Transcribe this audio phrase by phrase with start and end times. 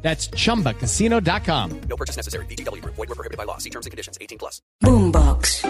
[0.00, 1.80] That's chumbacasino.com.
[1.88, 2.46] No purchase necessary.
[2.46, 2.82] BGW.
[2.84, 3.58] Void were prohibited by law.
[3.58, 4.16] See terms and conditions.
[4.20, 4.62] 18 plus.
[4.82, 5.64] Boombox.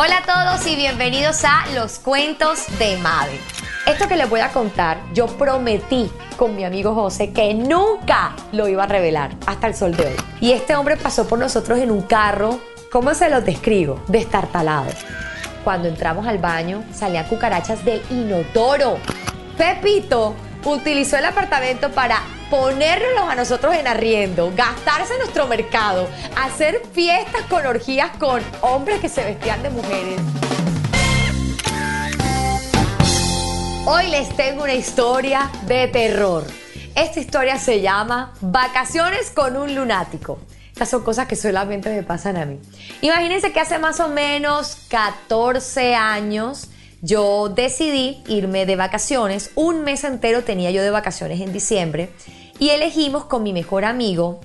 [0.00, 3.40] Hola a todos y bienvenidos a Los Cuentos de Mave.
[3.84, 8.68] Esto que les voy a contar, yo prometí con mi amigo José que nunca lo
[8.68, 10.16] iba a revelar hasta el sol de hoy.
[10.40, 12.60] Y este hombre pasó por nosotros en un carro,
[12.92, 14.00] ¿cómo se los describo?
[14.06, 14.92] Destartalado.
[15.64, 18.98] Cuando entramos al baño, salían cucarachas del inodoro.
[19.56, 27.42] Pepito utilizó el apartamento para ponernos a nosotros en arriendo, gastarse nuestro mercado, hacer fiestas
[27.42, 30.20] con orgías con hombres que se vestían de mujeres.
[33.86, 36.44] Hoy les tengo una historia de terror.
[36.94, 40.38] Esta historia se llama Vacaciones con un lunático.
[40.72, 42.60] Estas son cosas que solamente me pasan a mí.
[43.00, 46.68] Imagínense que hace más o menos 14 años
[47.00, 49.50] yo decidí irme de vacaciones.
[49.54, 52.10] Un mes entero tenía yo de vacaciones en diciembre
[52.58, 54.40] y elegimos con mi mejor amigo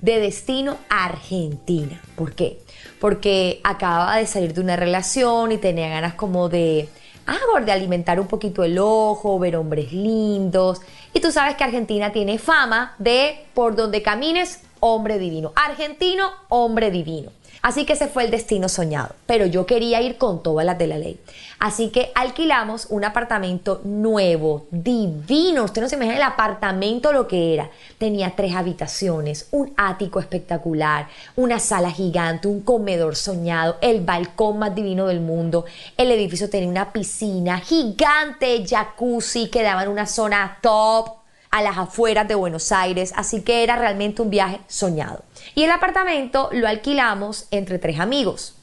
[0.00, 2.00] de destino Argentina.
[2.16, 2.60] ¿Por qué?
[3.00, 6.88] Porque acababa de salir de una relación y tenía ganas como de,
[7.26, 10.80] ah, de alimentar un poquito el ojo, ver hombres lindos.
[11.12, 15.52] Y tú sabes que Argentina tiene fama de por donde camines, hombre divino.
[15.54, 17.30] Argentino, hombre divino.
[17.64, 19.14] Así que ese fue el destino soñado.
[19.24, 21.18] Pero yo quería ir con todas las de la ley.
[21.58, 25.64] Así que alquilamos un apartamento nuevo, divino.
[25.64, 27.70] Usted no se imagina el apartamento lo que era.
[27.96, 34.74] Tenía tres habitaciones, un ático espectacular, una sala gigante, un comedor soñado, el balcón más
[34.74, 35.64] divino del mundo.
[35.96, 41.23] El edificio tenía una piscina gigante, jacuzzi que daba en una zona top
[41.54, 45.22] a las afueras de Buenos Aires, así que era realmente un viaje soñado.
[45.54, 48.56] Y el apartamento lo alquilamos entre tres amigos,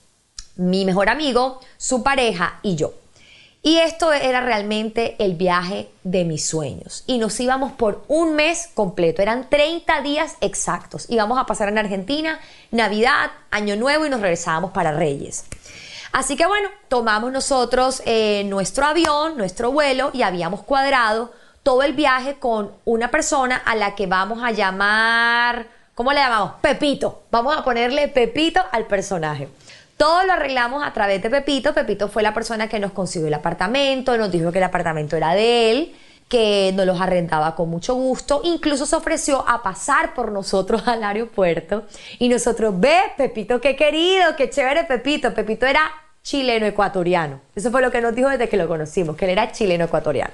[0.58, 2.94] mi mejor amigo, su pareja y yo.
[3.64, 7.06] Y esto era realmente el viaje de mis sueños.
[7.08, 9.22] Y nos íbamos por un mes completo.
[9.22, 11.06] Eran 30 días exactos.
[11.10, 12.42] Íbamos a pasar en Argentina,
[12.72, 15.46] Navidad, Año Nuevo y nos regresábamos para Reyes.
[16.12, 21.32] Así que bueno, tomamos nosotros eh, nuestro avión, nuestro vuelo y habíamos cuadrado
[21.64, 26.54] todo el viaje con una persona a la que vamos a llamar, ¿cómo le llamamos?
[26.62, 27.24] Pepito.
[27.32, 29.48] Vamos a ponerle Pepito al personaje.
[29.98, 31.74] Todo lo arreglamos a través de Pepito.
[31.74, 35.36] Pepito fue la persona que nos consiguió el apartamento, nos dijo que el apartamento era
[35.36, 35.96] de él,
[36.28, 38.42] que nos los arrendaba con mucho gusto.
[38.44, 41.84] Incluso se ofreció a pasar por nosotros al aeropuerto.
[42.18, 45.36] Y nosotros, ve, Pepito, qué querido, qué chévere Pepito.
[45.36, 45.92] Pepito era
[46.24, 47.42] chileno-ecuatoriano.
[47.56, 50.34] Eso fue lo que nos dijo desde que lo conocimos, que él era chileno-ecuatoriano.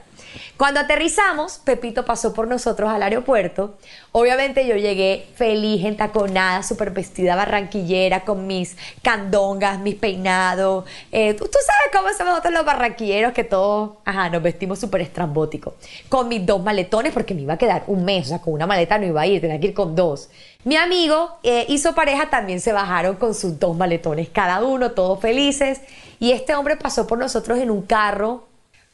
[0.57, 3.77] Cuando aterrizamos, Pepito pasó por nosotros al aeropuerto.
[4.11, 10.85] Obviamente yo llegué feliz, entaconada, súper vestida barranquillera, con mis candongas, mis peinados.
[11.11, 15.75] Eh, ¿tú, sabes cómo somos nosotros los barranquilleros, que todos, ajá, nos vestimos súper estrambóticos.
[16.09, 18.67] Con mis dos maletones, porque me iba a quedar un mes, o sea, con una
[18.67, 20.29] maleta no iba a ir, tenía que ir con dos.
[20.67, 24.91] Mi amigo eh, y su pareja también se bajaron con sus dos maletones, cada uno,
[24.91, 25.81] todos felices.
[26.19, 28.47] Y este hombre pasó por nosotros en un carro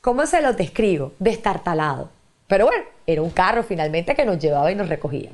[0.03, 1.13] ¿Cómo se los describo?
[1.17, 2.09] Destartalado.
[2.47, 5.29] Pero bueno, era un carro finalmente que nos llevaba y nos recogía.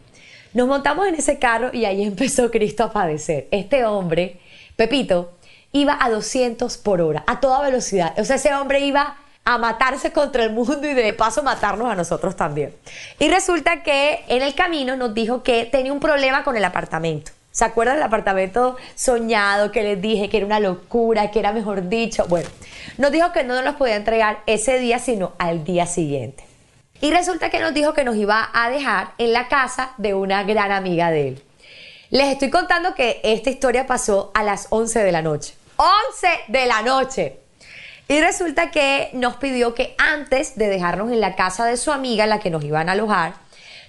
[0.53, 3.47] Nos montamos en ese carro y ahí empezó Cristo a padecer.
[3.49, 4.39] Este hombre,
[4.75, 5.31] Pepito,
[5.71, 8.13] iba a 200 por hora, a toda velocidad.
[8.19, 9.17] O sea, ese hombre iba
[9.53, 12.75] a matarse contra el mundo y de paso matarnos a nosotros también.
[13.17, 17.31] Y resulta que en el camino nos dijo que tenía un problema con el apartamento.
[17.51, 21.89] ¿Se acuerdan del apartamento soñado que les dije que era una locura, que era mejor
[21.89, 22.25] dicho?
[22.27, 22.47] Bueno,
[22.99, 26.43] nos dijo que no nos los podía entregar ese día, sino al día siguiente.
[27.01, 30.43] Y resulta que nos dijo que nos iba a dejar en la casa de una
[30.43, 31.43] gran amiga de él.
[32.11, 35.55] Les estoy contando que esta historia pasó a las 11 de la noche.
[35.77, 37.39] 11 de la noche.
[38.09, 42.25] Y resulta que nos pidió que antes de dejarnos en la casa de su amiga,
[42.25, 43.35] la que nos iban a alojar,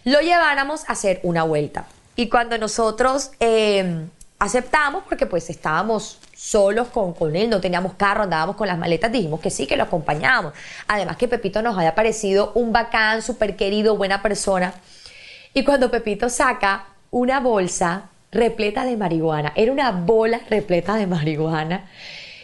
[0.05, 1.87] lo lleváramos a hacer una vuelta.
[2.17, 8.25] Y cuando nosotros em, aceptamos, porque pues estábamos solos con, con, él, no teníamos carro,
[8.25, 10.53] andábamos con las maletas, dijimos que sí, que lo acompañábamos.
[10.87, 14.75] Además que Pepito nos había parecido un bacán, súper querido, buena persona.
[15.55, 21.89] Y cuando Pepito saca una bolsa repleta de marihuana, era una bola repleta de marihuana.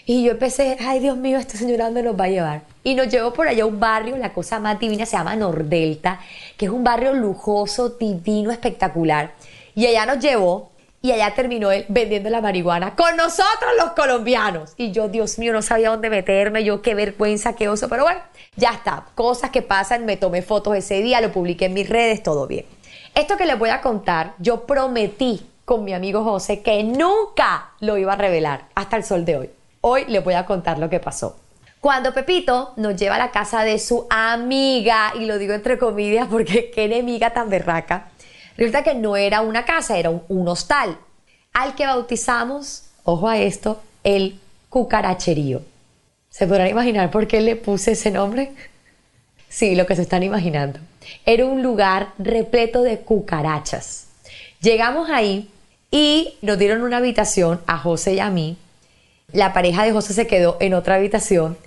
[0.08, 2.62] Y yo empecé, ay Dios mío, este señor dónde nos va a llevar.
[2.84, 6.20] Y nos llevó por allá a un barrio, la cosa más divina se llama Nordelta,
[6.56, 9.32] que es un barrio lujoso, divino, espectacular.
[9.74, 10.70] Y allá nos llevó
[11.02, 14.74] y allá terminó él vendiendo la marihuana con nosotros los colombianos.
[14.76, 18.20] Y yo, Dios mío, no sabía dónde meterme, yo qué vergüenza, qué oso, pero bueno,
[18.54, 22.22] ya está, cosas que pasan, me tomé fotos ese día, lo publiqué en mis redes,
[22.22, 22.64] todo bien.
[23.16, 27.98] Esto que les voy a contar, yo prometí con mi amigo José que nunca lo
[27.98, 29.50] iba a revelar hasta el sol de hoy.
[29.80, 31.36] Hoy les voy a contar lo que pasó.
[31.80, 36.26] Cuando Pepito nos lleva a la casa de su amiga, y lo digo entre comillas
[36.28, 38.08] porque qué enemiga tan berraca,
[38.56, 40.98] resulta que no era una casa, era un, hostal,
[41.52, 45.62] al que bautizamos, ojo a esto, el cucaracherío.
[46.28, 48.52] ¿Se podrán imaginar por qué le puse ese nombre?
[49.48, 50.80] Sí, lo que se están imaginando.
[51.24, 54.08] Era un lugar repleto de cucarachas.
[54.60, 55.48] Llegamos ahí
[55.90, 58.56] y nos dieron una habitación a José y a mí.
[59.36, 61.58] La pareja de José se quedó en otra habitación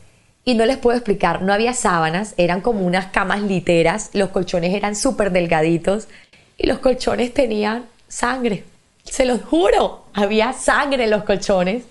[0.43, 4.73] y no les puedo explicar, no había sábanas, eran como unas camas literas, los colchones
[4.73, 6.07] eran súper delgaditos
[6.57, 8.63] y los colchones tenían sangre.
[9.03, 11.83] Se los juro, había sangre en los colchones.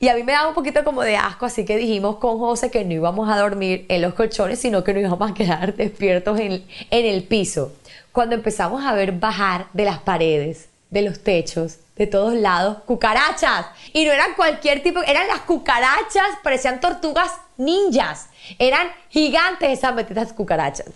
[0.00, 2.70] Y a mí me daba un poquito como de asco, así que dijimos con José
[2.70, 6.40] que no íbamos a dormir en los colchones, sino que nos íbamos a quedar despiertos
[6.40, 7.74] en, en el piso.
[8.10, 13.66] Cuando empezamos a ver bajar de las paredes, de los techos, de todos lados, cucarachas.
[13.92, 18.28] Y no eran cualquier tipo, eran las cucarachas, parecían tortugas ninjas.
[18.58, 20.86] Eran gigantes esas metidas cucarachas.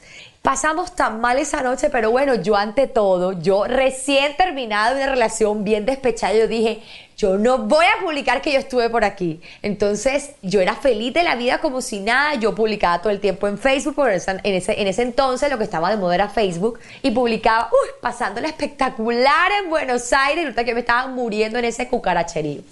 [0.42, 5.64] Pasamos tan mal esa noche, pero bueno, yo ante todo, yo recién terminado una relación
[5.64, 6.82] bien despechada, yo dije,
[7.14, 9.42] yo no voy a publicar que yo estuve por aquí.
[9.60, 13.48] Entonces, yo era feliz de la vida como si nada, yo publicaba todo el tiempo
[13.48, 17.68] en Facebook, ese, en ese entonces lo que estaba de moda era Facebook, y publicaba,
[17.70, 22.62] uy, pasándola espectacular en Buenos Aires, resulta que me estaba muriendo en ese cucaracherío.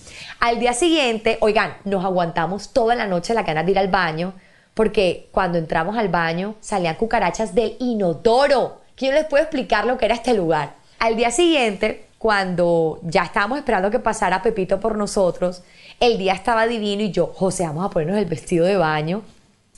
[0.41, 4.33] Al día siguiente, oigan, nos aguantamos toda la noche la ganas de ir al baño,
[4.79, 8.81] porque cuando entramos al baño salían cucarachas del inodoro.
[8.95, 10.75] ¿Quién les puede explicar lo que era este lugar?
[11.01, 15.63] Al día siguiente, cuando ya estábamos esperando que pasara Pepito por nosotros,
[15.99, 19.23] el día estaba divino y yo, José, vamos a ponernos el vestido de baño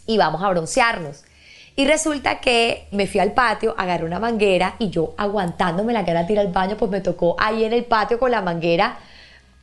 [0.04, 1.24] y vamos a broncearnos.
[1.76, 6.24] Y resulta que me fui al patio, agarré una manguera y yo aguantándome la cara
[6.24, 8.98] de ir al baño, pues me tocó ahí en el patio con la manguera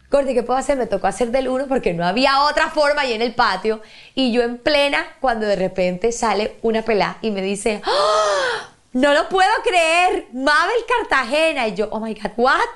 [0.09, 0.77] Gordi, ¿qué puedo hacer?
[0.77, 3.81] Me tocó hacer del uno porque no había otra forma ahí en el patio.
[4.15, 8.69] Y yo en plena, cuando de repente sale una pelá y me dice, ¡Ah!
[8.93, 11.67] no lo puedo creer, Mabel Cartagena.
[11.67, 12.69] Y yo, oh my God, what?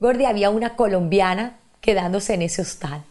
[0.00, 3.04] Gordi, había una colombiana quedándose en ese hostal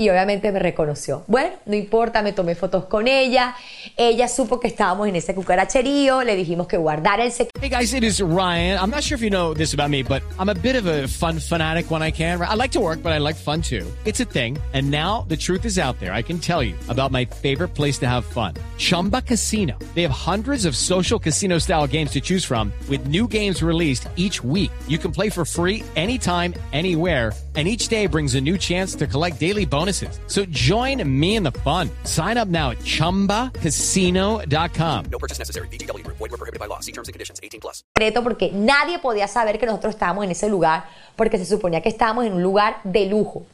[0.00, 1.24] y obviamente me reconoció.
[1.26, 3.56] Bueno, no importa, me tomé fotos con ella.
[3.96, 6.22] Ella supo que estábamos en ese cucaracherío.
[6.22, 7.58] Le dijimos que guardara el secreto.
[7.60, 8.78] Hey guys, it is Ryan.
[8.78, 11.08] I'm not sure if you know this about me, but I'm a bit of a
[11.08, 12.40] fun fanatic when I can.
[12.40, 13.84] I like to work, but I like fun too.
[14.04, 14.56] It's a thing.
[14.72, 16.12] And now the truth is out there.
[16.12, 18.54] I can tell you about my favorite place to have fun.
[18.76, 19.76] Chumba Casino.
[19.96, 24.08] They have hundreds of social casino style games to choose from with new games released
[24.14, 24.70] each week.
[24.86, 27.32] You can play for free anytime, anywhere.
[27.56, 30.20] And each day brings a new chance to collect daily bonuses bonuses.
[30.26, 31.88] So join me in the fun.
[32.04, 35.04] Sign up now at chumbacasino.com.
[35.10, 35.68] No purchase necessary.
[35.68, 36.06] BGW.
[36.06, 36.80] Void were prohibited by law.
[36.80, 37.82] See terms and conditions 18 plus.
[38.22, 40.84] Porque nadie podía saber que nosotros estábamos en ese lugar
[41.16, 43.46] porque se suponía que estábamos en un lugar de lujo.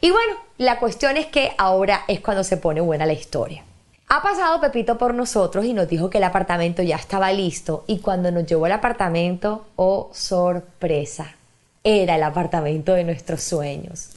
[0.00, 3.64] Y bueno, la cuestión es que ahora es cuando se pone buena la historia.
[4.08, 8.00] Ha pasado Pepito por nosotros y nos dijo que el apartamento ya estaba listo y
[8.00, 11.34] cuando nos llevó al apartamento, oh sorpresa,
[11.82, 14.10] era el apartamento de nuestros sueños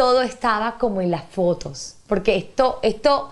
[0.00, 1.96] todo estaba como en las fotos.
[2.06, 3.28] Porque esto, esto,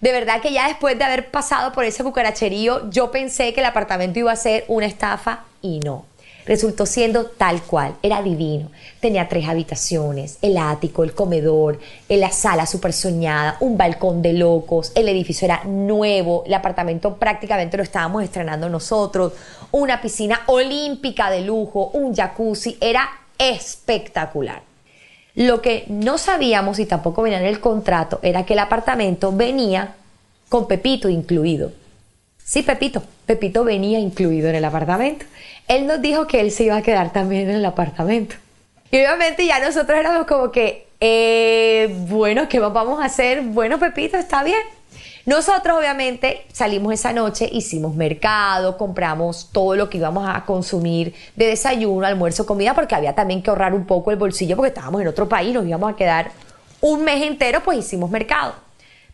[0.00, 3.66] de verdad que ya después de haber pasado por ese cucaracherío, yo pensé que el
[3.66, 6.04] apartamento iba a ser una estafa y no.
[6.46, 8.70] Resultó siendo tal cual, era divino.
[9.00, 14.92] Tenía tres habitaciones, el ático, el comedor, la sala súper soñada, un balcón de locos,
[14.94, 19.32] el edificio era nuevo, el apartamento prácticamente lo estábamos estrenando nosotros,
[19.72, 24.71] una piscina olímpica de lujo, un jacuzzi, era espectacular.
[25.34, 29.94] Lo que no sabíamos y tampoco venía en el contrato era que el apartamento venía
[30.48, 31.72] con Pepito incluido.
[32.44, 35.24] Sí, Pepito, Pepito venía incluido en el apartamento.
[35.68, 38.34] Él nos dijo que él se iba a quedar también en el apartamento.
[38.90, 43.40] Y obviamente ya nosotros éramos como que, eh, bueno, ¿qué vamos a hacer?
[43.40, 44.60] Bueno, Pepito, está bien.
[45.24, 51.46] Nosotros obviamente salimos esa noche, hicimos mercado, compramos todo lo que íbamos a consumir de
[51.46, 55.06] desayuno, almuerzo, comida, porque había también que ahorrar un poco el bolsillo porque estábamos en
[55.06, 56.32] otro país, nos íbamos a quedar
[56.80, 58.54] un mes entero, pues hicimos mercado.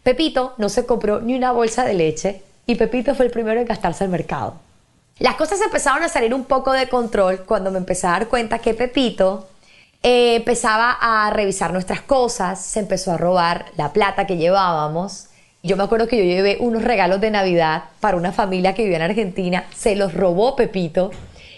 [0.03, 3.67] Pepito no se compró ni una bolsa de leche y Pepito fue el primero en
[3.67, 4.55] gastarse el mercado.
[5.19, 8.61] Las cosas empezaron a salir un poco de control cuando me empecé a dar cuenta
[8.61, 9.47] que Pepito
[10.03, 15.29] eh, empezaba a revisar nuestras cosas, se empezó a robar la plata que llevábamos
[15.63, 18.97] yo me acuerdo que yo llevé unos regalos de Navidad para una familia que vivía
[18.97, 21.11] en Argentina, se los robó Pepito.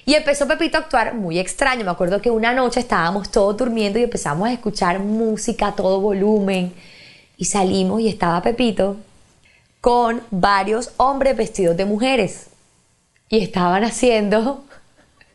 [0.04, 1.85] Y empezó Pepito a actuar muy extraño.
[1.85, 6.00] Me acuerdo que una noche estábamos todos durmiendo y empezamos a escuchar música a todo
[6.00, 6.73] volumen.
[7.37, 8.97] Y salimos y estaba Pepito
[9.80, 12.47] con varios hombres vestidos de mujeres.
[13.28, 14.64] Y estaban haciendo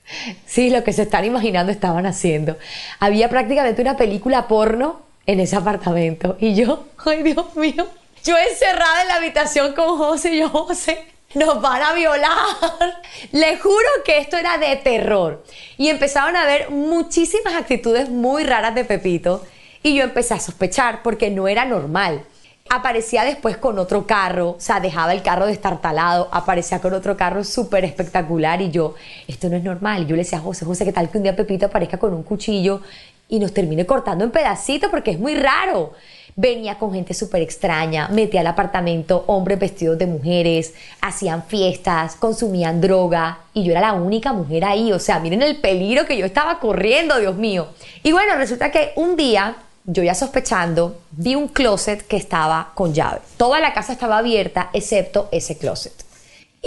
[0.46, 2.58] Sí, lo que se están imaginando estaban haciendo.
[3.00, 6.38] Había prácticamente una película porno en ese apartamento.
[6.40, 7.88] Y yo, ay Dios mío,
[8.26, 11.06] yo encerrada en la habitación con José y yo, José,
[11.36, 12.32] nos van a violar.
[13.32, 15.44] Le juro que esto era de terror.
[15.78, 19.46] Y empezaron a ver muchísimas actitudes muy raras de Pepito.
[19.84, 22.26] Y yo empecé a sospechar porque no era normal
[22.70, 27.44] aparecía después con otro carro, o sea, dejaba el carro destartalado, aparecía con otro carro
[27.44, 28.96] súper espectacular y yo,
[29.28, 30.08] esto no es normal.
[30.08, 32.24] Yo le decía a José, José, ¿qué tal que un día Pepito aparezca con un
[32.24, 32.82] cuchillo
[33.30, 35.94] y nos termine cortando en pedacitos porque es muy raro?
[36.38, 42.82] Venía con gente súper extraña, metía al apartamento hombres vestidos de mujeres, hacían fiestas, consumían
[42.82, 44.92] droga y yo era la única mujer ahí.
[44.92, 47.70] O sea, miren el peligro que yo estaba corriendo, Dios mío.
[48.04, 52.94] Y bueno, resulta que un día yo ya sospechando, vi un closet que estaba con
[52.94, 53.20] llave.
[53.38, 56.05] Toda la casa estaba abierta excepto ese closet.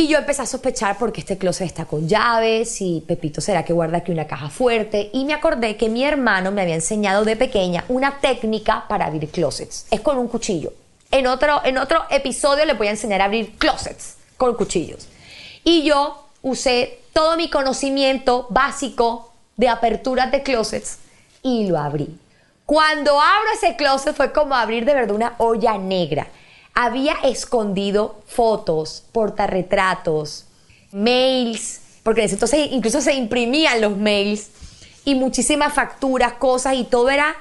[0.00, 3.72] Y yo empecé a sospechar porque este closet está con llaves y Pepito será que
[3.72, 5.10] guarda aquí una caja fuerte.
[5.12, 9.28] Y me acordé que mi hermano me había enseñado de pequeña una técnica para abrir
[9.28, 9.86] closets.
[9.90, 10.72] Es con un cuchillo.
[11.10, 15.08] En otro, en otro episodio le voy a enseñar a abrir closets con cuchillos.
[15.64, 20.98] Y yo usé todo mi conocimiento básico de aperturas de closets
[21.42, 22.16] y lo abrí.
[22.66, 26.28] Cuando abro ese closet fue como abrir de verdad una olla negra.
[26.74, 30.46] Había escondido fotos, portarretratos,
[30.92, 34.50] mails, porque entonces incluso se imprimían los mails
[35.04, 37.34] y muchísimas facturas, cosas y todo era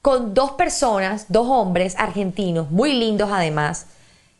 [0.00, 3.86] con dos personas, dos hombres argentinos, muy lindos además,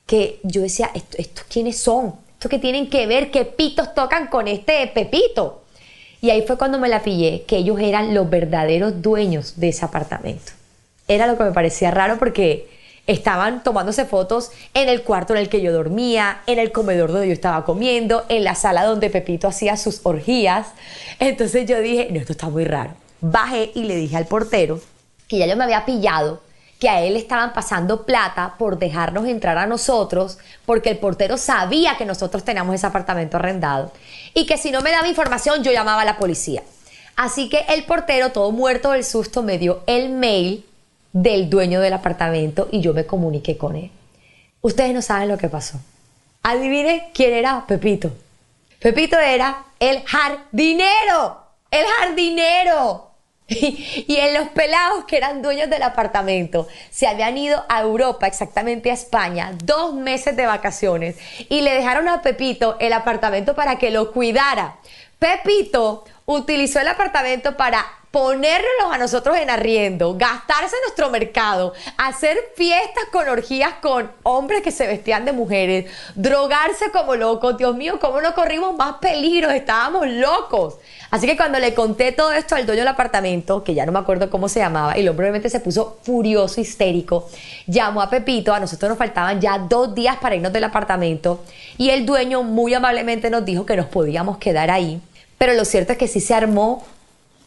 [0.07, 2.15] que yo decía, ¿estos quiénes son?
[2.35, 3.31] ¿Estos que tienen que ver?
[3.31, 5.63] ¿Qué pitos tocan con este Pepito?
[6.21, 9.85] Y ahí fue cuando me la pillé, que ellos eran los verdaderos dueños de ese
[9.85, 10.53] apartamento.
[11.07, 12.69] Era lo que me parecía raro porque
[13.07, 17.27] estaban tomándose fotos en el cuarto en el que yo dormía, en el comedor donde
[17.27, 20.69] yo estaba comiendo, en la sala donde Pepito hacía sus orgías.
[21.19, 22.95] Entonces yo dije, no, esto está muy raro.
[23.21, 24.81] Bajé y le dije al portero
[25.29, 26.41] que ya yo me había pillado
[26.79, 31.97] que a él estaban pasando plata por dejarnos entrar a nosotros, porque el portero sabía
[31.97, 33.93] que nosotros teníamos ese apartamento arrendado
[34.35, 36.65] y que si no me daba información yo llamaba a la policía.
[37.15, 40.65] Así que el portero, todo muerto del susto, me dio el mail
[41.13, 43.91] del dueño del apartamento y yo me comuniqué con él.
[44.61, 45.81] Ustedes no saben lo que pasó.
[46.43, 48.13] Adivinen quién era Pepito.
[48.81, 51.39] Pepito era el jardinero.
[51.71, 53.09] El jardinero.
[53.49, 58.91] Y, en los pelados que eran dueños del apartamento se habían ido a Europa, exactamente
[58.91, 61.17] a España, dos meses de vacaciones
[61.49, 64.77] y le dejaron a Pepito el apartamento para que lo cuidara.
[65.19, 73.05] Pepito utilizó el apartamento para ponernos a nosotros en arriendo, gastarse nuestro mercado, hacer fiestas
[73.11, 77.57] con orgías con hombres que se vestían de mujeres, drogarse como locos.
[77.57, 79.55] Dios mío, ¿cómo no corrimos más peligros?
[79.55, 80.77] Estábamos locos.
[81.11, 83.99] Así que cuando le conté todo esto al dueño del apartamento, que ya no me
[83.99, 87.31] acuerdo cómo se llamaba, y el hombre obviamente se puso furioso, histérico,
[87.67, 91.43] llamó a Pepito, a nosotros nos faltaban ya dos días para irnos del apartamento,
[91.79, 95.01] y el dueño muy amablemente nos dijo que nos podíamos quedar ahí.
[95.39, 96.85] Pero lo cierto es que sí se armó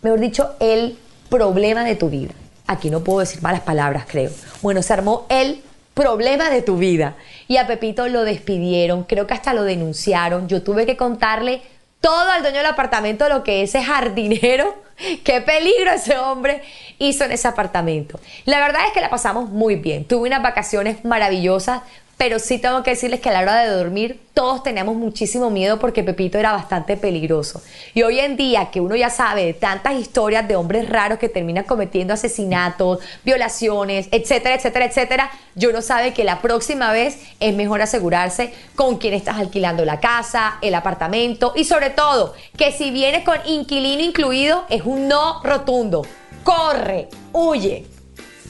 [0.06, 0.98] mejor dicho, el
[1.30, 2.34] problema de tu vida.
[2.68, 4.32] Aquí no puedo decir malas palabras, creo.
[4.62, 5.62] Bueno, se armó el
[5.96, 7.16] problema de tu vida.
[7.48, 10.48] Y a Pepito lo despidieron, creo que hasta lo denunciaron.
[10.48, 11.62] Yo tuve que contarle
[12.02, 14.76] todo al dueño del apartamento lo que ese jardinero,
[15.24, 16.62] qué peligro ese hombre
[17.00, 18.20] hizo en ese apartamento.
[18.46, 20.06] La verdad es que la pasamos muy bien.
[20.06, 21.82] Tuve unas vacaciones maravillosas,
[22.18, 25.80] pero sí tengo que decirles que a la hora de dormir todos teníamos muchísimo miedo
[25.80, 27.62] porque Pepito era bastante peligroso.
[27.94, 31.30] Y hoy en día que uno ya sabe de tantas historias de hombres raros que
[31.30, 37.56] terminan cometiendo asesinatos, violaciones, etcétera, etcétera, etcétera, yo no sabe que la próxima vez es
[37.56, 42.92] mejor asegurarse con quién estás alquilando la casa, el apartamento y sobre todo que si
[42.92, 46.06] vienes con inquilino incluido es un no rotundo.
[46.44, 47.86] Corre, huye.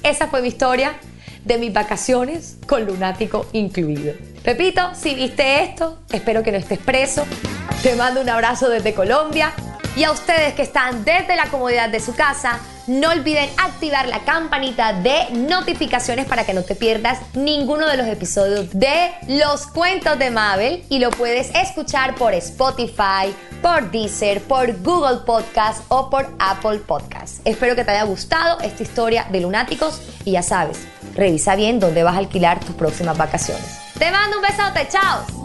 [0.04, 0.96] Esa fue mi historia
[1.46, 4.14] de mis vacaciones con lunático incluido.
[4.44, 7.26] Pepito, si viste esto, espero que no estés preso.
[7.82, 9.54] Te mando un abrazo desde Colombia.
[9.96, 14.20] Y a ustedes que están desde la comodidad de su casa, no olviden activar la
[14.20, 20.20] campanita de notificaciones para que no te pierdas ninguno de los episodios de Los Cuentos
[20.20, 26.28] de Mabel y lo puedes escuchar por Spotify, por Deezer, por Google Podcast o por
[26.40, 27.40] Apple Podcast.
[27.46, 30.80] Espero que te haya gustado esta historia de lunáticos y ya sabes,
[31.16, 33.80] revisa bien dónde vas a alquilar tus próximas vacaciones.
[33.98, 35.45] Te mando un besote, chao.